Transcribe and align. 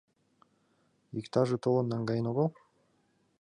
Иктаже 1.19 1.55
толен 1.63 1.87
наҥгаен 1.91 2.25
огыл?! 2.31 2.47